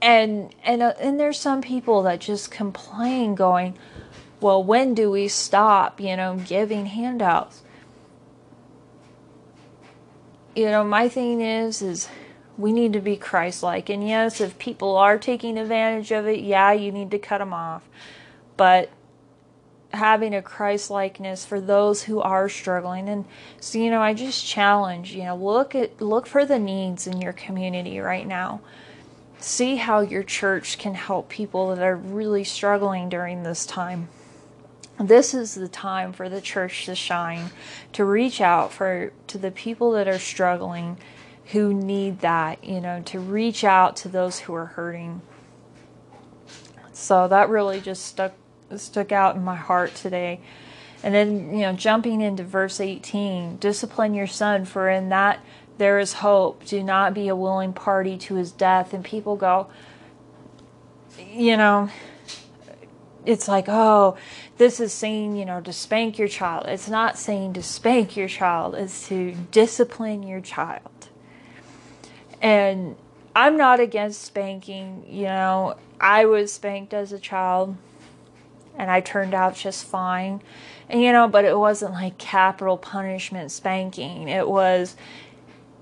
[0.00, 3.76] And and uh, and there's some people that just complain going,
[4.40, 7.62] well, when do we stop, you know, giving handouts?
[10.54, 12.08] You know, my thing is, is
[12.60, 13.88] we need to be Christ-like.
[13.88, 17.54] And yes, if people are taking advantage of it, yeah, you need to cut them
[17.54, 17.88] off.
[18.56, 18.90] But
[19.92, 23.24] having a Christ-likeness for those who are struggling, and
[23.58, 27.20] so you know, I just challenge, you know, look at look for the needs in
[27.20, 28.60] your community right now.
[29.38, 34.08] See how your church can help people that are really struggling during this time
[35.00, 37.50] this is the time for the church to shine
[37.92, 40.98] to reach out for to the people that are struggling
[41.52, 45.22] who need that you know to reach out to those who are hurting.
[46.92, 48.32] So that really just stuck
[48.76, 50.40] stuck out in my heart today.
[51.02, 55.44] And then you know jumping into verse 18 discipline your son for in that
[55.78, 56.64] there is hope.
[56.66, 58.92] Do not be a willing party to his death.
[58.92, 59.68] And people go
[61.32, 61.90] you know
[63.24, 64.16] it's like, oh,
[64.56, 66.66] this is saying, you know, to spank your child.
[66.68, 71.09] It's not saying to spank your child, it's to discipline your child.
[72.40, 72.96] And
[73.34, 77.76] I'm not against spanking, you know, I was spanked as a child
[78.76, 80.42] and I turned out just fine.
[80.88, 84.28] And you know, but it wasn't like capital punishment spanking.
[84.28, 84.96] It was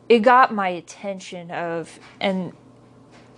[0.09, 2.53] it got my attention of and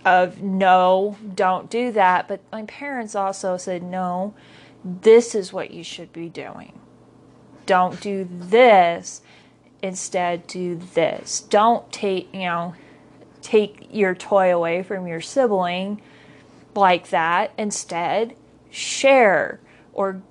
[0.03, 2.27] of no, don't do that.
[2.27, 4.33] But my parents also said, no,
[4.83, 6.73] this is what you should be doing.
[7.65, 9.21] Don't do this.
[9.83, 11.41] Instead, do this.
[11.41, 12.75] Don't take, you know,
[13.41, 16.01] take your toy away from your sibling
[16.75, 17.51] like that.
[17.57, 18.35] Instead,
[18.69, 19.59] share
[19.93, 20.21] or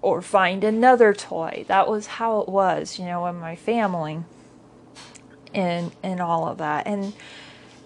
[0.00, 1.64] or find another toy.
[1.68, 4.22] That was how it was, you know, in my family
[5.54, 6.86] and and all of that.
[6.86, 7.12] And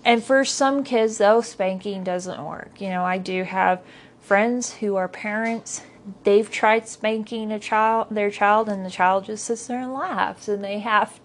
[0.05, 2.81] and for some kids, though, spanking doesn't work.
[2.81, 3.83] You know, I do have
[4.21, 5.83] friends who are parents.
[6.25, 10.49] They've tried spanking a child, their child, and the child just sits there and laughs.
[10.49, 11.21] And they have,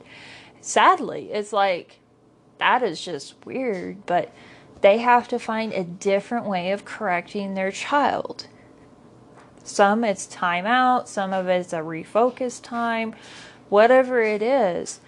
[0.61, 1.99] sadly, it's like
[2.59, 4.05] that is just weird.
[4.05, 4.33] But
[4.81, 8.47] they have to find a different way of correcting their child.
[9.63, 13.15] Some it's time out, some of it's a refocus time,
[13.69, 15.01] whatever it is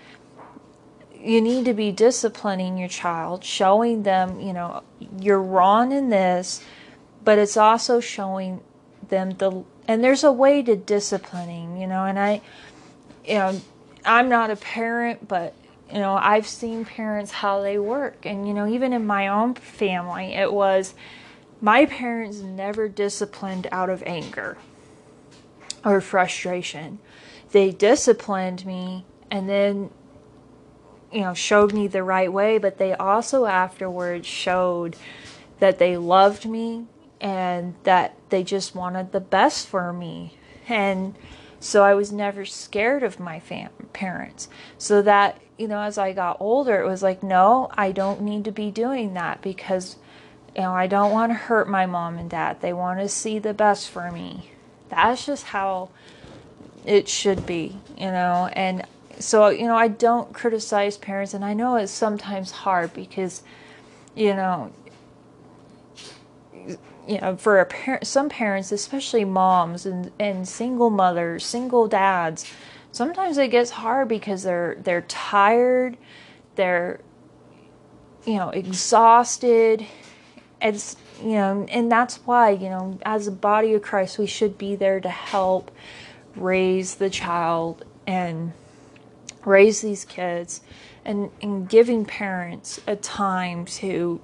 [1.22, 4.84] you need to be disciplining your child, showing them, you know,
[5.20, 6.64] you're wrong in this,
[7.24, 8.62] but it's also showing
[9.10, 12.42] them the and there's a way to disciplining, you know, and I
[13.26, 13.62] you know,
[14.06, 15.54] I'm not a parent, but
[15.92, 18.26] you know, I've seen parents how they work.
[18.26, 20.94] And you know, even in my own family, it was
[21.62, 24.58] my parents never disciplined out of anger
[25.84, 27.00] or frustration.
[27.52, 29.90] They disciplined me and then
[31.12, 34.96] you know showed me the right way but they also afterwards showed
[35.60, 36.86] that they loved me
[37.20, 41.16] and that they just wanted the best for me and
[41.60, 44.48] so I was never scared of my fam- parents.
[44.78, 48.46] So that you know as I got older it was like no I don't need
[48.46, 49.98] to be doing that because
[50.56, 52.62] you know I don't want to hurt my mom and dad.
[52.62, 54.52] They want to see the best for me.
[54.90, 55.90] That's just how
[56.86, 58.50] it should be you know?
[58.54, 58.86] And
[59.20, 63.44] so you know i don't criticize parents and i know it's sometimes hard because
[64.16, 64.72] you know
[67.10, 72.46] you know for parent some parents especially moms and and single mothers single dads
[72.92, 75.98] sometimes it gets hard because they're they're tired
[76.56, 77.00] they're
[78.26, 79.86] you know exhausted.
[80.62, 84.58] It's you know and that's why you know as a body of christ we should
[84.58, 85.72] be there to help
[86.36, 88.54] raise the child and
[89.46, 90.62] raise these kids
[91.06, 94.22] and, and giving parents a time to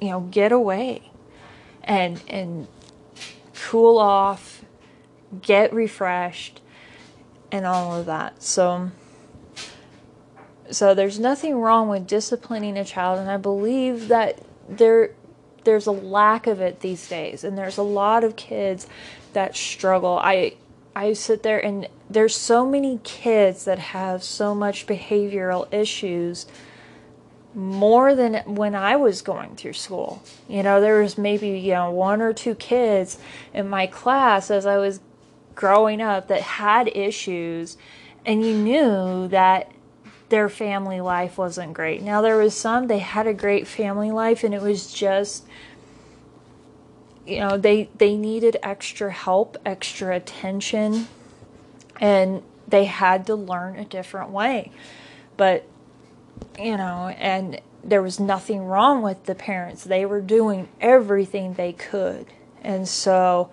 [0.00, 1.10] you know get away
[1.86, 2.66] and and
[3.54, 4.64] cool off
[5.42, 6.60] get refreshed
[7.50, 8.42] and all of that.
[8.42, 8.90] So
[10.70, 15.12] so there's nothing wrong with disciplining a child and i believe that there
[15.66, 18.86] there's a lack of it these days and there's a lot of kids
[19.34, 20.18] that struggle.
[20.22, 20.54] I
[20.94, 26.46] I sit there and there's so many kids that have so much behavioral issues
[27.56, 30.22] more than when I was going through school.
[30.46, 33.18] You know, there was maybe, you know, one or two kids
[33.54, 35.00] in my class as I was
[35.54, 37.78] growing up that had issues
[38.26, 39.72] and you knew that
[40.28, 42.02] their family life wasn't great.
[42.02, 45.46] Now there was some they had a great family life and it was just
[47.26, 51.08] you know, they they needed extra help, extra attention
[52.00, 54.72] and they had to learn a different way.
[55.38, 55.64] But
[56.58, 59.84] you know, and there was nothing wrong with the parents.
[59.84, 62.26] They were doing everything they could.
[62.62, 63.50] And so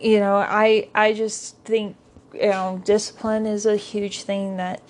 [0.00, 1.96] you know, I I just think
[2.32, 4.82] you know, discipline is a huge thing that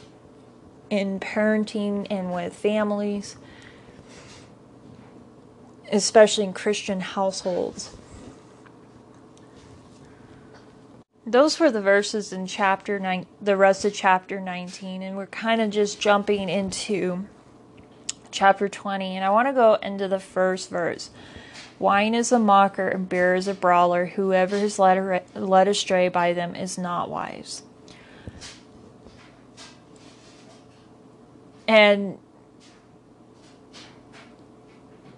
[0.89, 3.37] in parenting and with families,
[5.91, 7.97] especially in Christian households.
[11.27, 15.61] Those were the verses in chapter 9, the rest of chapter 19, and we're kind
[15.61, 17.27] of just jumping into
[18.31, 19.17] chapter 20.
[19.17, 21.11] And I want to go into the first verse.
[21.79, 24.07] Wine is a mocker and beer is a brawler.
[24.07, 27.63] Whoever is led, led astray by them is not wise.
[31.69, 32.19] And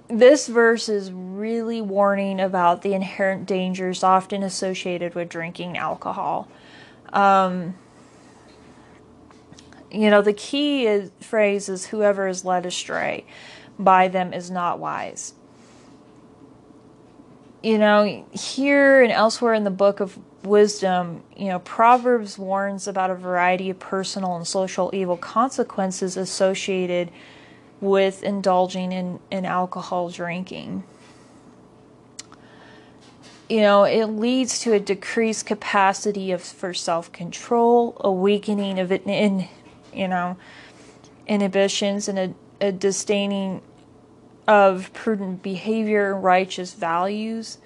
[0.09, 1.11] this verse is
[1.42, 6.48] really warning about the inherent dangers often associated with drinking alcohol.
[7.12, 7.74] Um,
[9.90, 13.26] you know, the key is, phrase is whoever is led astray
[13.76, 15.35] by them is not wise.
[17.61, 23.11] You know, here and elsewhere in the book of wisdom, you know, Proverbs warns about
[23.11, 27.11] a variety of personal and social evil consequences associated
[27.81, 30.85] with indulging in, in alcohol drinking.
[33.53, 38.91] You know, it leads to a decreased capacity of for self control, a weakening of
[38.91, 39.49] it in,
[39.93, 40.37] you know,
[41.27, 43.61] inhibitions, and a, a disdaining
[44.49, 47.59] of prudent behavior and righteous values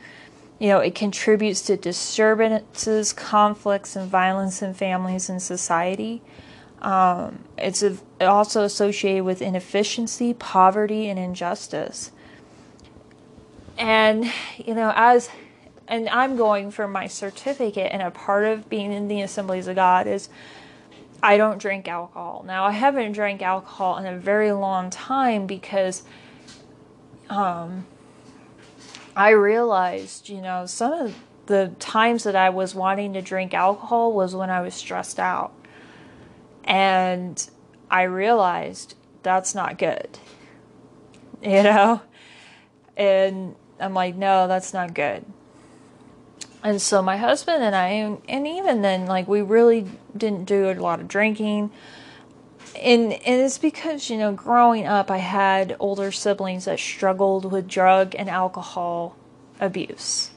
[0.59, 6.23] you know, it contributes to disturbances, conflicts, and violence in families and society.
[6.81, 12.11] Um, it's a, also associated with inefficiency, poverty, and injustice.
[13.77, 15.29] And, you know, as,
[15.89, 19.77] and I'm going for my certificate, and a part of being in the assemblies of
[19.77, 20.29] God is
[21.23, 22.45] I don't drink alcohol.
[22.47, 26.03] Now, I haven't drank alcohol in a very long time because,
[27.31, 27.87] um,
[29.17, 34.13] I realized, you know, some of the times that I was wanting to drink alcohol
[34.13, 35.53] was when I was stressed out.
[36.65, 37.49] And
[37.91, 40.19] I realized that's not good.
[41.43, 42.01] You know?
[42.97, 45.25] And I'm like, no, that's not good.
[46.67, 50.75] And so my husband and I, and even then, like, we really didn't do a
[50.75, 51.71] lot of drinking.
[52.75, 57.69] And, and it's because, you know, growing up, I had older siblings that struggled with
[57.69, 59.15] drug and alcohol
[59.61, 60.33] abuse.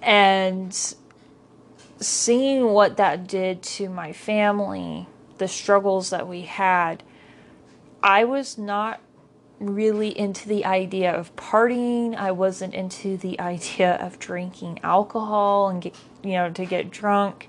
[0.00, 0.72] And
[1.98, 7.02] seeing what that did to my family, the struggles that we had,
[8.04, 9.00] I was not
[9.60, 12.14] really into the idea of partying.
[12.16, 17.48] I wasn't into the idea of drinking alcohol and get, you know, to get drunk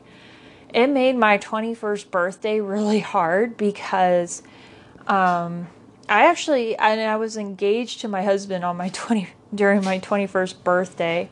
[0.76, 4.44] it made my 21st birthday really hard because
[5.08, 5.68] um,
[6.10, 10.64] I actually and I was engaged to my husband on my 20 during my 21st
[10.66, 11.30] birthday.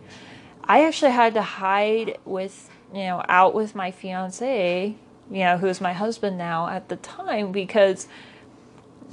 [0.63, 4.95] I actually had to hide with, you know, out with my fiance,
[5.29, 8.07] you know, who is my husband now at the time because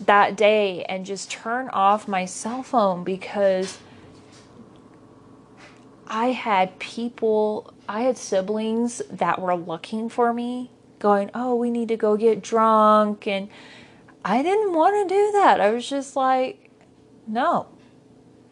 [0.06, 3.78] that day and just turn off my cell phone because
[6.06, 11.88] I had people I had siblings that were looking for me, going, Oh, we need
[11.88, 13.26] to go get drunk.
[13.26, 13.48] And
[14.24, 15.60] I didn't want to do that.
[15.60, 16.70] I was just like,
[17.26, 17.66] No,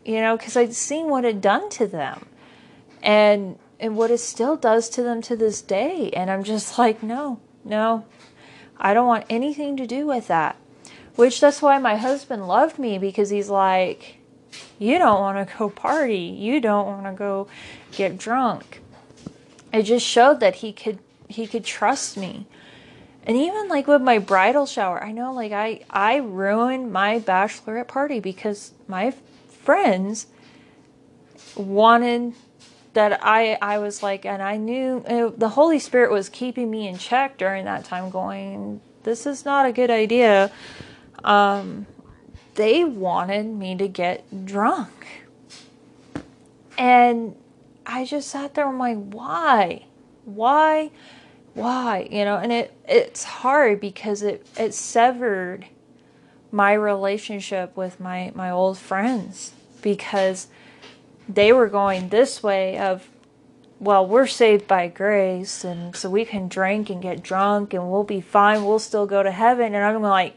[0.04, 2.26] you know, because I'd seen what it done to them
[3.02, 6.10] and, and what it still does to them to this day.
[6.10, 8.04] And I'm just like, No, no,
[8.76, 10.56] I don't want anything to do with that.
[11.18, 14.18] Which that's why my husband loved me because he's like,
[14.78, 16.16] you don't want to go party.
[16.16, 17.48] You don't want to go
[17.90, 18.80] get drunk.
[19.72, 22.46] It just showed that he could he could trust me.
[23.26, 27.88] And even like with my bridal shower i know like i i ruined my bachelorette
[27.88, 29.12] party because my
[29.48, 30.28] friends
[31.56, 32.32] wanted
[32.94, 36.88] that i i was like and i knew it, the holy spirit was keeping me
[36.88, 40.50] in check during that time going this is not a good idea
[41.24, 41.86] um
[42.54, 44.98] they wanted me to get drunk
[46.78, 47.34] and
[47.84, 48.68] I just sat there.
[48.68, 49.86] I'm like, why,
[50.24, 50.90] why,
[51.54, 52.06] why?
[52.10, 55.66] You know, and it it's hard because it it severed
[56.52, 59.52] my relationship with my my old friends
[59.82, 60.46] because
[61.28, 63.08] they were going this way of
[63.80, 68.02] well, we're saved by grace, and so we can drink and get drunk, and we'll
[68.02, 68.64] be fine.
[68.64, 69.74] We'll still go to heaven.
[69.74, 70.36] And I'm like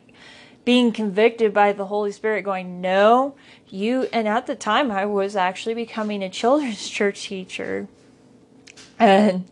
[0.63, 3.35] being convicted by the Holy Spirit, going, no,
[3.67, 4.07] you.
[4.13, 7.87] And at the time, I was actually becoming a children's church teacher,
[8.99, 9.49] and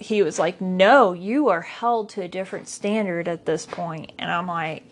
[0.00, 4.12] he was like, no, you are held to a different standard at this point.
[4.18, 4.82] And I'm like,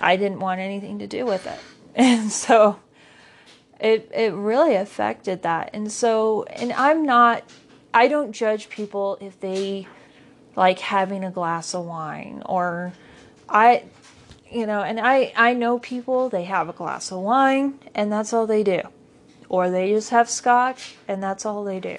[0.00, 1.58] I didn't want anything to do with it.
[1.96, 2.80] And so
[3.78, 5.70] it it really affected that.
[5.74, 7.44] And so and I'm not
[7.92, 9.86] I don't judge people if they
[10.56, 12.94] like having a glass of wine or
[13.48, 13.84] I
[14.50, 18.32] you know, and I I know people they have a glass of wine and that's
[18.32, 18.80] all they do.
[19.48, 21.96] Or they just have scotch and that's all they do.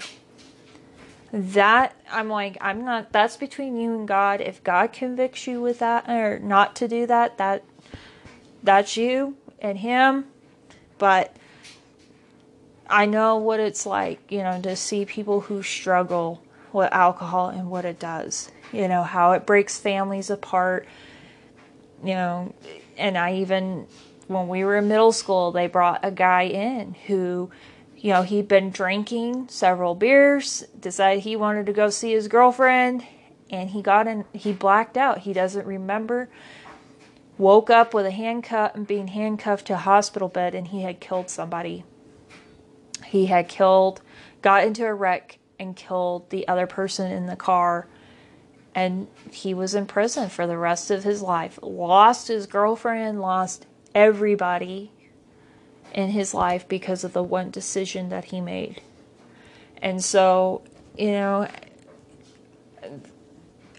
[1.31, 4.41] That I'm like I'm not that's between you and God.
[4.41, 7.63] If God convicts you with that or not to do that, that
[8.63, 10.25] that's you and him.
[10.97, 11.35] But
[12.89, 16.41] I know what it's like, you know, to see people who struggle
[16.71, 18.51] with alcohol and what it does.
[18.71, 20.85] You know, how it breaks families apart.
[22.05, 22.53] You know,
[22.97, 23.87] and I even,
[24.27, 27.49] when we were in middle school, they brought a guy in who,
[27.97, 33.03] you know, he'd been drinking several beers, decided he wanted to go see his girlfriend,
[33.49, 35.19] and he got in, he blacked out.
[35.19, 36.29] He doesn't remember.
[37.37, 40.99] Woke up with a handcuff and being handcuffed to a hospital bed, and he had
[40.99, 41.83] killed somebody
[43.05, 44.01] he had killed,
[44.41, 47.87] got into a wreck and killed the other person in the car.
[48.75, 51.57] And he was in prison for the rest of his life.
[51.63, 53.65] Lost his girlfriend, lost
[53.95, 54.91] everybody
[55.93, 58.81] in his life because of the one decision that he made.
[59.81, 60.61] And so,
[60.97, 61.47] you know,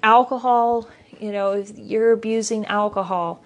[0.02, 0.88] alcohol,
[1.20, 3.44] you know, if you're abusing alcohol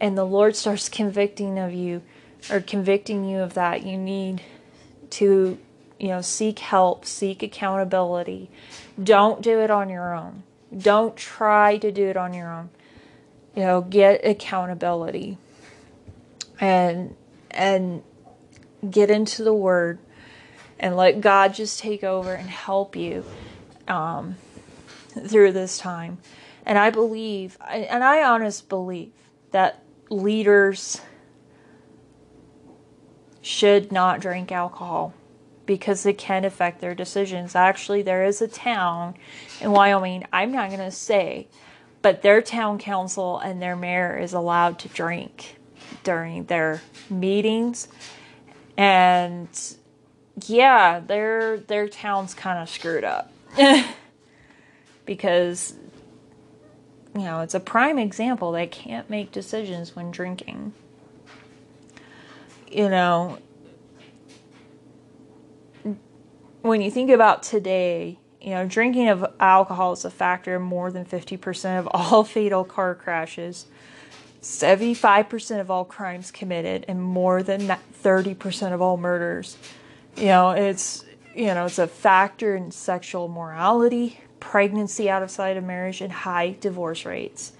[0.00, 2.02] and the Lord starts convicting of you,
[2.50, 4.42] or convicting you of that, you need
[5.10, 5.58] to,
[6.00, 8.50] you know, seek help, seek accountability.
[9.02, 10.42] Don't do it on your own.
[10.76, 12.70] Don't try to do it on your own.
[13.54, 15.36] You know, get accountability
[16.58, 17.14] and
[17.50, 18.02] and
[18.88, 19.98] get into the word
[20.78, 23.24] and let God just take over and help you
[23.86, 24.36] um,
[25.26, 26.18] through this time.
[26.64, 29.12] And I believe, and I honest believe
[29.50, 31.00] that leaders
[33.42, 35.12] should not drink alcohol
[35.70, 37.54] because it can affect their decisions.
[37.54, 39.14] Actually, there is a town
[39.60, 41.46] in Wyoming, I'm not going to say,
[42.02, 45.58] but their town council and their mayor is allowed to drink
[46.02, 47.86] during their meetings.
[48.76, 49.48] And
[50.46, 53.32] yeah, their their town's kind of screwed up.
[55.06, 55.74] because
[57.14, 60.72] you know, it's a prime example they can't make decisions when drinking
[62.70, 63.38] you know,
[66.62, 70.90] when you think about today, you know, drinking of alcohol is a factor in more
[70.90, 73.66] than 50% of all fatal car crashes,
[74.42, 77.60] 75% of all crimes committed, and more than
[78.02, 79.56] 30% of all murders.
[80.16, 81.04] You know, it's
[81.34, 87.04] you know, it's a factor in sexual morality, pregnancy outside of marriage, and high divorce
[87.04, 87.52] rates.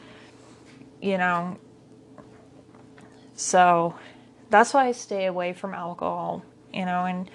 [1.01, 1.59] You know,
[3.37, 3.95] so
[4.51, 6.45] that's why I stay away from alcohol,
[6.75, 7.31] you know, and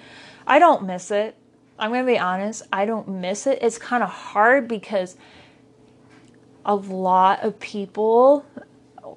[0.46, 1.36] I don't miss it.
[1.78, 3.58] I'm going to be honest, I don't miss it.
[3.60, 5.16] It's kind of hard because
[6.64, 8.46] a lot of people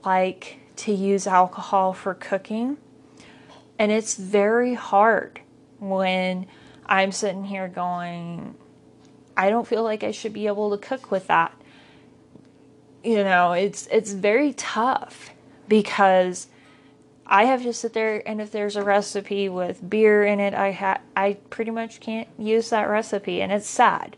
[0.03, 2.77] like to use alcohol for cooking,
[3.77, 5.39] and it's very hard
[5.79, 6.47] when
[6.85, 8.55] I'm sitting here going,
[9.37, 11.53] I don't feel like I should be able to cook with that.
[13.03, 15.31] You know, it's it's very tough
[15.69, 16.47] because
[17.31, 20.71] I have to sit there and if there's a recipe with beer in it, I
[20.71, 24.17] ha- I pretty much can't use that recipe and it's sad.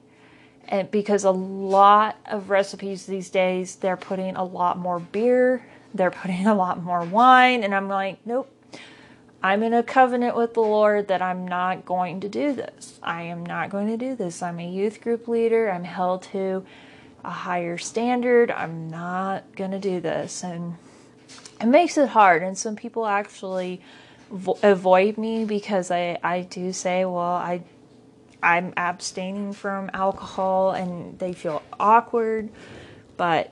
[0.70, 6.10] And because a lot of recipes these days they're putting a lot more beer, they're
[6.10, 8.50] putting a lot more wine and I'm like, nope.
[9.44, 13.00] I'm in a covenant with the Lord that I'm not going to do this.
[13.04, 14.42] I am not going to do this.
[14.42, 15.70] I'm a youth group leader.
[15.70, 16.64] I'm held to
[17.26, 18.52] a higher standard.
[18.52, 20.44] I'm not going to do this.
[20.44, 20.76] And
[21.60, 23.82] it makes it hard and some people actually
[24.32, 27.62] vo- avoid me because I, I do say well I
[28.44, 32.50] I'm abstaining from alcohol and they feel awkward
[33.18, 33.52] but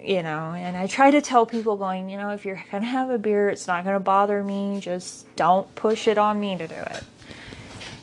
[0.00, 3.10] you know and I try to tell people going you know if you're gonna have
[3.10, 6.74] a beer it's not gonna bother me just don't push it on me to do
[6.74, 7.04] it.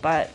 [0.02, 0.32] But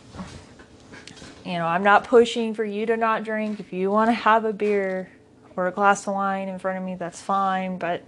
[1.45, 3.59] you know I'm not pushing for you to not drink.
[3.59, 5.09] If you want to have a beer
[5.55, 8.03] or a glass of wine in front of me that's fine but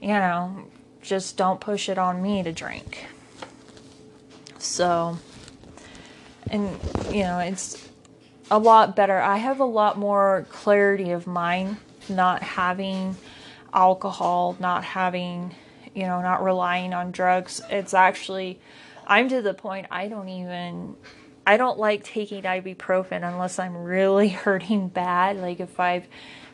[0.00, 0.64] you know,
[1.02, 3.06] just don't push it on me to drink.
[4.58, 5.18] So,
[6.50, 6.78] and
[7.10, 7.88] you know, it's
[8.50, 9.18] a lot better.
[9.18, 11.76] I have a lot more clarity of mind
[12.08, 13.16] not having
[13.72, 15.54] alcohol, not having,
[15.94, 17.60] you know, not relying on drugs.
[17.70, 18.58] It's actually,
[19.06, 20.96] I'm to the point I don't even,
[21.46, 25.36] I don't like taking ibuprofen unless I'm really hurting bad.
[25.36, 26.06] Like if I've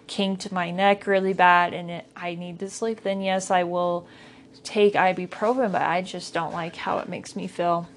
[0.07, 4.07] kinked my neck really bad and it, I need to sleep, then yes, I will
[4.63, 7.89] take ibuprofen, but I just don't like how it makes me feel.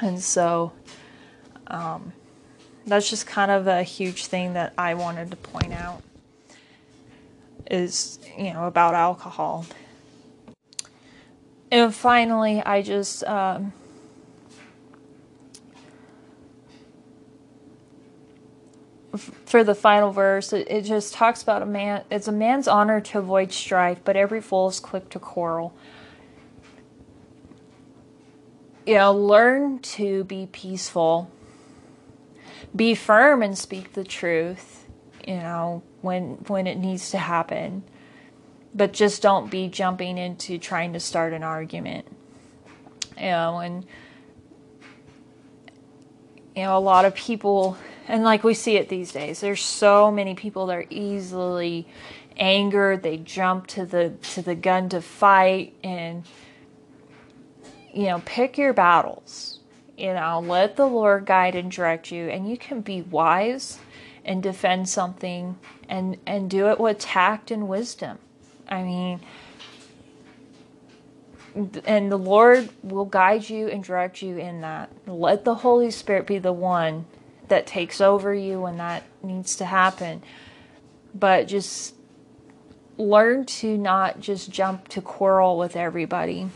[0.00, 0.72] And so,
[1.66, 2.12] um,
[2.86, 6.02] that's just kind of a huge thing that I wanted to point out
[7.70, 9.66] is, you know, about alcohol.
[11.70, 13.72] And finally, I just, um,
[19.16, 22.04] for the final verse, it, it, just talks about a man.
[22.10, 25.74] It's a man's honor to avoid strife, but every fool is quick to quarrel.
[28.86, 31.30] You know, learn to be peaceful,
[32.74, 34.86] be firm, and speak the truth.
[35.26, 37.84] You know, when when it needs to happen,
[38.74, 42.06] but just don't be jumping into trying to start an argument.
[43.16, 43.86] You know, and
[46.54, 47.78] you know a lot of people
[48.08, 49.40] and like we see it these days.
[49.40, 51.86] There's so many people that are easily
[52.38, 53.02] angered.
[53.02, 56.24] They jump to the to the gun to fight and
[57.92, 59.60] you know pick your battles.
[59.96, 62.28] You know let the lord guide and direct you.
[62.28, 63.78] And you can be wise
[64.24, 68.18] and defend something and and do it with tact and wisdom.
[68.68, 69.20] I mean
[71.84, 74.90] and the lord will guide you and direct you in that.
[75.06, 77.04] Let the holy spirit be the one
[77.48, 80.22] that takes over you when that needs to happen.
[81.14, 81.94] But just
[82.98, 86.48] learn to not just jump to quarrel with everybody.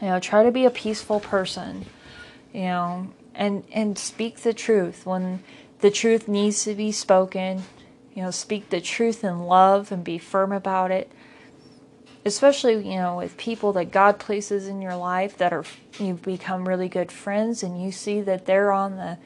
[0.00, 1.86] You know, try to be a peaceful person.
[2.52, 5.42] You know, and and speak the truth when
[5.80, 7.62] the truth needs to be spoken.
[8.14, 11.10] You know, speak the truth in love and be firm about it.
[12.24, 15.64] Especially, you know, with people that God places in your life that are
[15.98, 19.18] you've become really good friends and you see that they're on the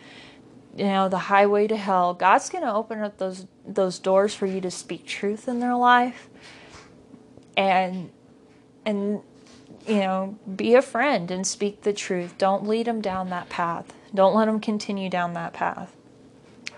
[0.76, 4.46] you know the highway to hell god's going to open up those those doors for
[4.46, 6.28] you to speak truth in their life.
[7.56, 8.10] And
[8.84, 9.20] and
[9.86, 12.36] you know be a friend and speak the truth.
[12.38, 13.92] Don't lead them down that path.
[14.14, 15.96] Don't let them continue down that path.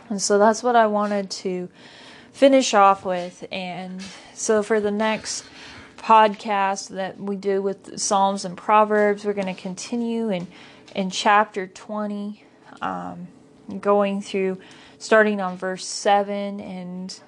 [0.08, 1.68] And so that's what i wanted to
[2.32, 3.46] finish off with.
[3.50, 4.02] And
[4.34, 5.44] so for the next
[5.96, 10.48] podcast that we do with psalms and proverbs we're going to continue in
[10.96, 12.42] in chapter 20
[12.80, 13.28] um,
[13.80, 14.58] going through,
[14.98, 17.20] starting on verse 7 and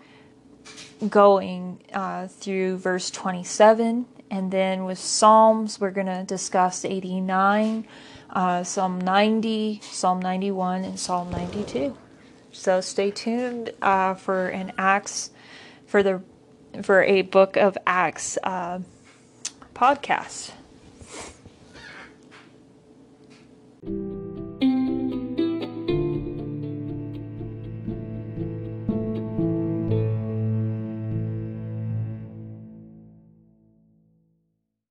[1.08, 4.06] going uh, through verse 27.
[4.30, 7.86] And then with Psalms, we're going to discuss 89,
[8.30, 11.96] uh, Psalm 90, Psalm 91, and Psalm 92.
[12.52, 15.30] So stay tuned uh, for an Acts,
[15.86, 16.22] for the
[16.82, 18.80] for a book of Acts uh,
[19.74, 20.52] podcast.